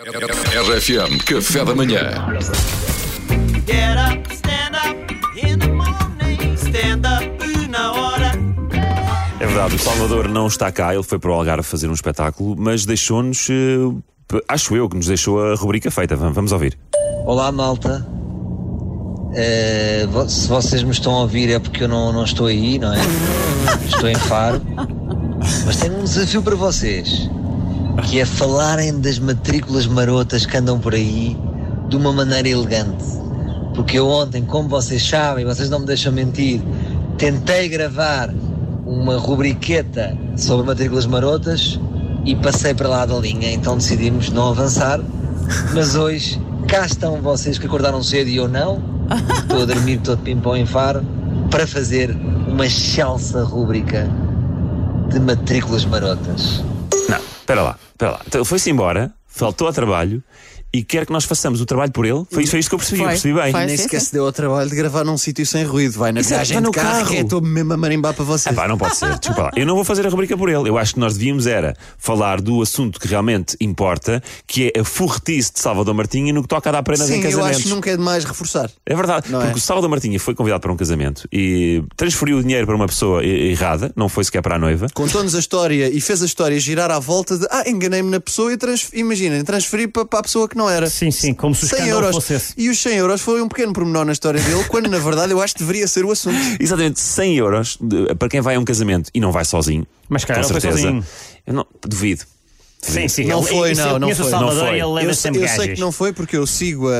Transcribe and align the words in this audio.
RFM 0.00 1.18
Café 1.26 1.62
da 1.62 1.74
Manhã. 1.74 2.00
Get 3.66 3.98
up, 3.98 4.34
stand 4.34 4.74
up 4.74 5.14
in 5.36 5.58
the 5.58 5.68
morning. 5.68 6.56
Stand 6.56 7.02
up 7.06 7.68
na 7.68 7.92
hora. 7.92 8.32
É 9.38 9.46
verdade, 9.46 9.74
o 9.74 9.78
Salvador 9.78 10.26
não 10.26 10.46
está 10.46 10.72
cá, 10.72 10.94
ele 10.94 11.02
foi 11.02 11.18
para 11.18 11.30
o 11.30 11.34
Algarve 11.34 11.62
fazer 11.64 11.86
um 11.86 11.92
espetáculo, 11.92 12.56
mas 12.58 12.86
deixou-nos, 12.86 13.46
eh, 13.50 14.34
acho 14.48 14.74
eu, 14.74 14.88
que 14.88 14.96
nos 14.96 15.06
deixou 15.06 15.44
a 15.44 15.54
rubrica 15.54 15.90
feita. 15.90 16.16
Vamos, 16.16 16.50
ouvir. 16.50 16.78
Olá 17.26 17.52
malta. 17.52 18.06
Vo- 20.10 20.26
se 20.30 20.48
vocês 20.48 20.82
me 20.82 20.92
estão 20.92 21.12
a 21.14 21.20
ouvir 21.20 21.50
é 21.52 21.58
porque 21.58 21.84
eu 21.84 21.88
não, 21.88 22.10
não 22.10 22.24
estou 22.24 22.46
aí, 22.46 22.78
não 22.78 22.94
é? 22.94 22.98
Estou 23.86 24.08
em 24.08 24.14
Faro. 24.14 24.62
Mas 25.66 25.76
tenho 25.76 25.98
um 25.98 26.04
desafio 26.04 26.40
para 26.42 26.56
vocês. 26.56 27.28
Que 28.02 28.20
é 28.20 28.24
falarem 28.24 29.00
das 29.00 29.18
matrículas 29.18 29.86
marotas 29.86 30.44
que 30.44 30.56
andam 30.56 30.78
por 30.78 30.94
aí 30.94 31.36
de 31.88 31.96
uma 31.96 32.12
maneira 32.12 32.48
elegante. 32.48 33.04
Porque 33.74 33.98
eu 33.98 34.08
ontem, 34.08 34.44
como 34.44 34.68
vocês 34.68 35.06
sabem, 35.06 35.44
vocês 35.44 35.70
não 35.70 35.80
me 35.80 35.86
deixam 35.86 36.12
mentir, 36.12 36.60
tentei 37.16 37.68
gravar 37.68 38.30
uma 38.84 39.16
rubriqueta 39.16 40.16
sobre 40.36 40.66
matrículas 40.66 41.06
marotas 41.06 41.78
e 42.24 42.34
passei 42.34 42.74
para 42.74 42.88
lá 42.88 43.06
da 43.06 43.16
linha, 43.16 43.52
então 43.52 43.76
decidimos 43.76 44.30
não 44.30 44.48
avançar. 44.48 45.00
Mas 45.74 45.94
hoje, 45.94 46.40
cá 46.66 46.86
estão 46.86 47.20
vocês 47.20 47.58
que 47.58 47.66
acordaram 47.66 48.02
cedo 48.02 48.28
e 48.28 48.36
eu 48.36 48.48
não. 48.48 48.82
Estou 49.38 49.62
a 49.62 49.64
dormir 49.64 49.98
todo 49.98 50.18
pimpão 50.18 50.56
em 50.56 50.66
faro 50.66 51.04
para 51.50 51.66
fazer 51.66 52.10
uma 52.46 52.66
excelsa 52.66 53.42
rúbrica 53.42 54.08
de 55.08 55.18
matrículas 55.18 55.84
marotas. 55.84 56.62
Espera 57.50 57.62
lá, 57.62 57.78
espera 57.90 58.12
lá. 58.12 58.20
Então, 58.28 58.40
ele 58.40 58.48
foi-se 58.48 58.70
embora, 58.70 59.12
faltou 59.26 59.66
ao 59.66 59.72
trabalho 59.72 60.22
e 60.72 60.82
quer 60.84 61.04
que 61.06 61.12
nós 61.12 61.24
façamos 61.24 61.60
o 61.60 61.66
trabalho 61.66 61.90
por 61.92 62.04
ele. 62.06 62.24
Foi, 62.30 62.46
foi 62.46 62.58
isto 62.60 62.68
que 62.68 62.74
eu 62.74 62.78
percebi, 62.78 63.00
eu 63.00 63.08
percebi 63.08 63.34
bem. 63.34 63.52
foi. 63.52 63.66
Nem 63.66 63.76
sim, 63.76 63.82
sequer 63.84 64.00
sim. 64.00 64.06
se 64.06 64.12
deu 64.12 64.24
ao 64.26 64.32
trabalho 64.32 64.70
de 64.70 64.76
gravar 64.76 65.04
num 65.04 65.18
sítio 65.18 65.44
sem 65.46 65.64
ruído. 65.64 65.98
Vai 65.98 66.12
na 66.12 66.20
Exato, 66.20 66.34
viagem 66.36 66.54
vai 66.54 66.62
de 66.62 66.66
no 66.66 66.72
carro, 66.72 66.98
carro. 67.04 67.14
e 67.14 67.18
estou 67.18 67.40
mesmo 67.40 67.72
a 67.72 67.76
marimbar 67.76 68.14
para 68.14 68.24
vocês. 68.24 68.56
Ah, 68.56 68.62
pá, 68.62 68.68
não 68.68 68.78
pode 68.78 68.96
ser, 68.96 69.18
desculpa 69.18 69.42
lá. 69.42 69.50
Eu 69.56 69.66
não 69.66 69.74
vou 69.74 69.84
fazer 69.84 70.06
a 70.06 70.10
rubrica 70.10 70.36
por 70.36 70.48
ele. 70.48 70.68
Eu 70.68 70.78
acho 70.78 70.94
que 70.94 71.00
nós 71.00 71.14
devíamos 71.14 71.46
era 71.46 71.74
falar 71.98 72.40
do 72.40 72.62
assunto 72.62 73.00
que 73.00 73.08
realmente 73.08 73.56
importa, 73.60 74.22
que 74.46 74.72
é 74.74 74.80
a 74.80 74.84
furretice 74.84 75.52
de 75.52 75.60
Salvador 75.60 75.94
Martinha 75.94 76.32
no 76.32 76.42
que 76.42 76.48
toca 76.48 76.68
a 76.68 76.72
dar 76.72 76.82
prendas 76.82 77.10
em 77.10 77.14
Sim, 77.14 77.18
eu 77.18 77.30
casamentos. 77.30 77.56
acho 77.56 77.62
que 77.64 77.70
nunca 77.74 77.90
é 77.90 77.96
demais 77.96 78.24
reforçar. 78.24 78.70
É 78.86 78.94
verdade, 78.94 79.30
Não 79.30 79.40
porque 79.40 79.54
é? 79.54 79.56
o 79.56 79.60
Salvador 79.60 79.90
Martinha 79.90 80.18
foi 80.20 80.34
convidado 80.34 80.60
para 80.60 80.72
um 80.72 80.76
casamento 80.76 81.26
e 81.32 81.82
transferiu 81.96 82.38
o 82.38 82.42
dinheiro 82.42 82.66
para 82.66 82.76
uma 82.76 82.86
pessoa 82.86 83.24
errada, 83.24 83.92
não 83.96 84.08
foi 84.08 84.24
sequer 84.24 84.42
para 84.42 84.56
a 84.56 84.58
noiva. 84.58 84.86
Contou-nos 84.94 85.34
a 85.34 85.38
história 85.38 85.88
e 85.88 86.00
fez 86.00 86.22
a 86.22 86.26
história 86.26 86.58
girar 86.60 86.90
à 86.90 86.98
volta 86.98 87.36
de 87.36 87.46
ah, 87.50 87.64
enganei-me 87.68 88.10
na 88.10 88.20
pessoa 88.20 88.52
e 88.52 88.56
trans... 88.56 88.88
imaginem, 88.92 89.42
transferi 89.44 89.88
para, 89.88 90.04
para 90.04 90.18
a 90.20 90.22
pessoa 90.22 90.48
que 90.48 90.56
não 90.60 90.70
era. 90.70 90.88
Sim, 90.88 91.10
sim, 91.10 91.34
como 91.34 91.54
se 91.54 91.64
o 91.64 91.68
100 91.68 91.78
escândalo 91.78 92.00
euros. 92.04 92.14
fosse 92.16 92.34
esse. 92.34 92.54
E 92.56 92.68
os 92.68 92.78
100 92.80 92.96
euros 92.96 93.20
foi 93.20 93.40
um 93.42 93.48
pequeno 93.48 93.72
pormenor 93.72 94.04
na 94.04 94.12
história 94.12 94.40
dele, 94.40 94.64
quando 94.68 94.88
na 94.88 94.98
verdade 94.98 95.32
eu 95.32 95.40
acho 95.42 95.54
que 95.54 95.60
deveria 95.60 95.86
ser 95.88 96.04
o 96.04 96.10
assunto. 96.10 96.36
Exatamente, 96.60 97.00
100 97.00 97.36
euros 97.36 97.78
de- 97.80 98.14
para 98.14 98.28
quem 98.28 98.40
vai 98.40 98.54
a 98.54 98.60
um 98.60 98.64
casamento 98.64 99.10
e 99.14 99.20
não 99.20 99.32
vai 99.32 99.44
sozinho. 99.44 99.86
Mas, 100.08 100.24
cara, 100.24 100.42
com 100.42 100.48
certeza. 100.48 100.72
sozinho. 100.78 101.04
Eu 101.46 101.54
não, 101.54 101.66
duvido. 101.86 102.24
Sim, 102.82 103.08
sim. 103.08 103.24
Não 103.24 103.40
ele- 103.40 103.48
foi, 103.48 103.74
não, 103.74 103.98
não 103.98 104.14
foi. 104.14 104.26
o 104.26 104.30
Salvador 104.30 104.54
Não 104.56 104.66
foi. 104.68 104.76
e 104.78 104.80
ele 104.80 104.92
leva 104.92 105.10
Eu, 105.10 105.14
sempre 105.14 105.42
eu 105.42 105.48
sei 105.48 105.74
que 105.74 105.80
não 105.80 105.92
foi 105.92 106.14
porque 106.14 106.34
eu 106.34 106.46
sigo 106.46 106.88
a, 106.88 106.92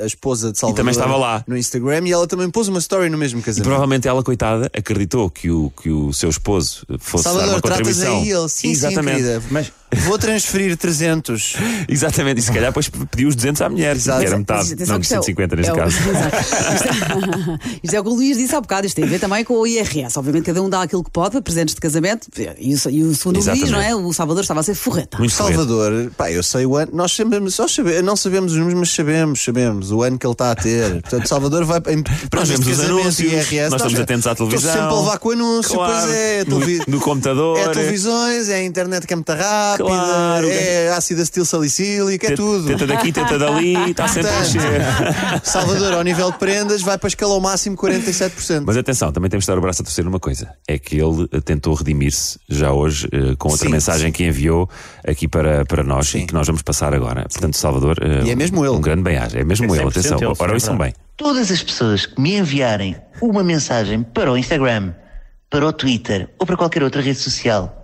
a- 0.00 0.02
a 0.02 0.06
esposa 0.06 0.50
de 0.50 0.58
Salvador 0.58 0.76
também 0.76 0.90
estava 0.90 1.16
lá. 1.16 1.44
no 1.46 1.56
Instagram 1.56 2.02
e 2.08 2.10
ela 2.10 2.26
também 2.26 2.50
pôs 2.50 2.66
uma 2.66 2.80
story 2.80 3.08
no 3.08 3.16
mesmo 3.16 3.38
E 3.38 3.42
casamento. 3.42 3.64
provavelmente 3.64 4.08
ela, 4.08 4.24
coitada, 4.24 4.68
acreditou 4.76 5.30
que 5.30 5.48
o, 5.48 5.70
que 5.80 5.88
o 5.88 6.12
seu 6.12 6.28
esposo 6.30 6.84
fosse 6.98 7.22
dar 7.24 7.30
Salvador, 7.30 7.54
uma 7.54 7.60
tratas 7.60 7.86
contribuição. 7.86 8.22
aí 8.22 8.30
ele. 8.32 8.48
Sim, 8.48 8.70
Exatamente. 8.72 9.18
sim, 9.18 9.24
querida. 9.24 9.42
Mas- 9.50 9.72
Vou 10.04 10.18
transferir 10.18 10.76
300. 10.76 11.56
Exatamente, 11.88 12.38
e 12.40 12.42
se 12.42 12.48
calhar 12.52 12.66
depois 12.70 12.88
pediu 12.88 13.28
os 13.28 13.34
200 13.34 13.60
à 13.62 13.68
mulher, 13.68 13.96
Exato. 13.96 14.20
que 14.20 14.26
era 14.26 14.38
metade, 14.38 14.72
atenção 14.74 14.94
não 14.94 15.00
que 15.00 15.04
isto 15.06 15.14
é 15.14 15.18
o- 15.18 15.22
150 15.22 15.56
neste 15.56 15.70
é 15.70 15.72
o- 15.72 15.76
caso. 15.76 15.96
Exato. 15.96 16.36
Isto 16.36 16.86
é, 16.86 17.58
isto 17.84 17.94
é 17.96 18.00
o 18.00 18.04
que 18.04 18.08
o 18.10 18.14
Luís 18.14 18.36
disse 18.36 18.54
há 18.54 18.60
bocado, 18.60 18.86
isto 18.86 18.96
tem 18.96 19.04
a 19.04 19.08
ver 19.08 19.18
também 19.18 19.44
com 19.44 19.54
o 19.54 19.66
IRS. 19.66 20.18
Obviamente, 20.18 20.44
cada 20.46 20.62
um 20.62 20.68
dá 20.70 20.82
aquilo 20.82 21.02
que 21.04 21.10
pode 21.10 21.30
para 21.32 21.42
presentes 21.42 21.74
de 21.74 21.80
casamento. 21.80 22.28
E, 22.58 22.74
o- 22.74 22.90
e 22.90 23.02
o 23.04 23.14
segundo 23.14 23.36
o 23.36 23.38
Luís, 23.40 23.46
Exatamente. 23.48 23.70
não 23.72 23.80
é? 23.80 23.94
O 23.94 24.12
Salvador 24.12 24.42
estava 24.42 24.60
a 24.60 24.62
ser 24.62 24.74
forreta. 24.74 25.18
Muito. 25.18 25.32
Salvador, 25.34 26.10
pá, 26.16 26.30
eu 26.30 26.42
sei 26.42 26.66
o 26.66 26.76
ano, 26.76 26.92
nós 26.94 27.12
sabemos, 27.12 27.54
só 27.54 27.66
sabe- 27.66 28.02
não 28.02 28.16
sabemos 28.16 28.52
os 28.52 28.58
números, 28.58 28.78
mas 28.80 28.90
sabemos, 28.90 29.42
sabemos 29.44 29.90
o 29.90 30.02
ano 30.02 30.18
que 30.18 30.26
ele 30.26 30.32
está 30.32 30.50
a 30.52 30.54
ter. 30.54 31.00
Portanto, 31.02 31.28
Salvador 31.28 31.64
vai 31.64 31.78
em 31.88 32.02
Nós 32.32 32.48
vemos 32.48 32.66
os 32.66 32.80
anúncios, 32.80 33.32
nós 33.32 33.72
estamos 33.74 34.00
atentos 34.00 34.26
à 34.26 34.34
televisão. 34.34 34.70
Estou 34.70 34.82
sempre 34.82 34.96
a 34.96 35.00
levar 35.00 35.18
com 35.18 35.28
o 35.28 35.32
anúncio, 35.32 35.74
Claro, 35.74 35.92
pois 36.06 36.14
é. 36.14 36.44
no- 36.44 36.84
no 36.96 37.00
computador. 37.00 37.58
É 37.58 37.68
televisões, 37.68 38.48
é 38.48 38.56
a 38.56 38.64
internet 38.64 39.06
que 39.06 39.12
é 39.12 39.16
muito 39.16 39.26
rápida, 39.88 40.06
Claro. 40.12 40.48
é 40.48 40.88
ácido 40.90 41.22
acetil 41.22 41.44
salicílico, 41.44 42.26
é 42.26 42.34
tudo. 42.34 42.66
Tenta 42.66 42.86
daqui, 42.86 43.12
tenta 43.12 43.38
dali, 43.38 43.90
está 43.90 44.08
sempre 44.08 44.30
a 44.30 44.38
mexer. 44.40 45.40
Salvador, 45.44 45.92
ao 45.94 46.02
nível 46.02 46.30
de 46.32 46.38
prendas, 46.38 46.82
vai 46.82 46.96
para 46.98 47.10
ao 47.24 47.40
máximo 47.40 47.76
47%. 47.76 48.64
Mas 48.66 48.76
atenção, 48.76 49.12
também 49.12 49.28
temos 49.30 49.44
de 49.44 49.50
dar 49.50 49.58
o 49.58 49.60
braço 49.60 49.82
a 49.82 49.84
torcer 49.84 50.04
numa 50.04 50.18
coisa: 50.20 50.50
é 50.66 50.78
que 50.78 50.96
ele 50.96 51.28
eh, 51.32 51.40
tentou 51.40 51.74
redimir-se 51.74 52.38
já 52.48 52.72
hoje 52.72 53.08
eh, 53.12 53.34
com 53.38 53.48
outra 53.50 53.66
Sim, 53.66 53.72
mensagem 53.72 54.10
que 54.12 54.24
enviou 54.24 54.68
aqui 55.06 55.26
para, 55.28 55.64
para 55.64 55.82
nós 55.82 56.08
Sim. 56.08 56.20
e 56.20 56.26
que 56.26 56.34
nós 56.34 56.46
vamos 56.46 56.62
passar 56.62 56.94
agora. 56.94 57.22
Portanto, 57.30 57.56
Salvador. 57.56 57.96
eh, 58.00 58.24
E 58.26 58.30
é 58.30 58.34
mesmo 58.36 58.64
ele. 58.64 58.74
Um 58.76 58.80
grande 58.80 59.02
bem-aja. 59.02 59.38
É 59.38 59.44
mesmo 59.44 59.66
É 59.74 59.78
ele, 59.78 59.86
100% 59.86 59.88
atenção. 59.90 60.18
ele, 60.18 60.32
Ora, 60.38 60.50
é 60.52 60.54
ouçam 60.54 60.76
bem. 60.78 60.94
Todas 61.16 61.50
as 61.50 61.62
pessoas 61.62 62.06
que 62.06 62.20
me 62.20 62.36
enviarem 62.36 62.96
uma 63.20 63.42
mensagem 63.42 64.02
para 64.02 64.32
o 64.32 64.36
Instagram, 64.38 64.94
para 65.50 65.66
o 65.66 65.72
Twitter 65.72 66.28
ou 66.38 66.46
para 66.46 66.56
qualquer 66.56 66.82
outra 66.82 67.02
rede 67.02 67.18
social, 67.18 67.82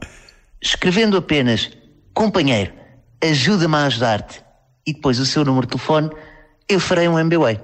escrevendo 0.63 1.17
apenas 1.17 1.71
companheiro, 2.17 2.73
ajuda-me 3.23 3.77
a 3.77 3.85
ajudar-te 3.85 4.43
e 4.87 4.95
depois 4.95 5.21
o 5.21 5.27
seu 5.27 5.45
número 5.45 5.67
de 5.67 5.73
telefone, 5.73 6.11
eu 6.67 6.81
farei 6.81 7.07
um 7.07 7.23
MBA. 7.23 7.63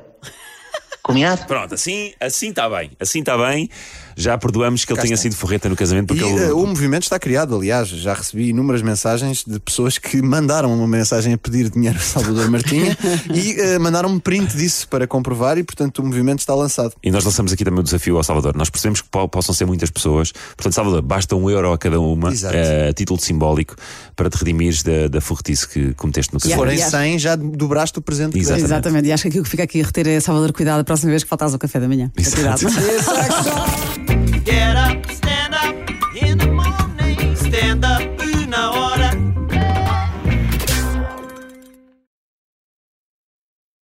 Combinado? 1.03 1.47
Pronto, 1.47 1.75
assim 1.75 2.13
assim 2.21 2.51
está 2.51 2.69
bem. 2.69 2.93
Assim 3.01 3.21
está 3.21 3.37
bem. 3.39 3.71
Já 4.17 4.37
perdoamos 4.39 4.85
que 4.85 4.93
ele 4.93 5.01
tenha 5.01 5.17
sido 5.17 5.35
forreta 5.37 5.69
no 5.69 5.77
casamento 5.77 6.15
E 6.15 6.19
porque 6.19 6.33
ele. 6.35 6.45
eh, 6.45 6.53
o 6.53 6.67
movimento 6.67 7.03
está 7.05 7.19
criado, 7.19 7.55
aliás, 7.57 7.89
já 7.89 8.15
recebi 8.15 8.49
inúmeras 8.51 8.83
mensagens 8.83 9.45
de 9.47 9.59
pessoas 9.61 9.99
que 9.99 10.21
mandaram 10.23 10.73
uma 10.75 10.87
mensagem 10.87 11.33
a 11.35 11.39
pedir 11.39 11.71
dinheiro 11.71 11.99
a 11.99 12.03
Salvador 12.03 12.51
Martinha 12.51 12.97
e 13.33 13.59
eh, 13.61 13.79
mandaram-me 13.79 14.21
print 14.21 14.57
disso 14.57 14.87
para 14.89 15.07
comprovar 15.07 15.59
e, 15.59 15.63
portanto, 15.63 16.01
o 16.01 16.05
movimento 16.05 16.41
está 16.41 16.55
lançado. 16.55 16.93
E 17.03 17.11
nós 17.11 17.25
lançamos 17.25 17.53
aqui 17.53 17.65
também 17.65 17.81
o 17.81 17.83
desafio 17.83 18.17
ao 18.17 18.23
Salvador. 18.25 18.55
Nós 18.57 18.69
percebemos 18.71 19.01
que 19.01 19.09
po- 19.09 19.29
possam 19.29 19.55
ser 19.55 19.65
muitas 19.65 19.91
pessoas. 19.91 20.33
Portanto, 20.57 20.75
Salvador, 20.75 21.03
basta 21.03 21.35
um 21.37 21.49
euro 21.51 21.73
a 21.73 21.79
cada 21.79 22.01
uma, 22.01 22.33
Exato. 22.33 22.55
eh, 22.57 22.89
a 22.89 22.93
título 22.93 23.21
simbólico, 23.21 23.75
para 24.17 24.29
te 24.29 24.37
redimires 24.37 24.83
da, 24.83 25.09
da 25.09 25.21
forretice 25.21 25.67
que 25.69 25.95
cometeste 25.95 26.33
no 26.35 26.41
Se 26.41 26.49
casamento. 26.49 26.59
forem 26.59 26.75
aliás- 26.75 26.91
100, 26.91 27.19
já 27.19 27.37
dobraste 27.37 27.99
o 27.99 28.03
presente. 28.03 28.33
que 28.33 28.39
deste. 28.39 28.53
Exatamente. 28.53 28.73
Exatamente. 28.73 29.09
E 29.09 29.13
acho 29.13 29.23
que 29.23 29.29
aquilo 29.29 29.45
que 29.45 29.51
fica 29.51 29.63
aqui 29.63 29.81
a 29.81 29.85
reter 29.87 30.07
é 30.09 30.21
Salvador, 30.21 30.53
cuidado 30.53 30.81
a 30.81 30.85
próxima 30.85 31.11
vez 31.11 31.23
que 31.23 31.29
faltares 31.29 31.53
ao 31.55 31.59
café 31.59 31.81
da 31.81 31.89
manhã. 31.89 32.11
Exato. 32.17 32.37
Cuidado. 32.37 32.61
Get 34.45 34.77
up, 34.77 35.02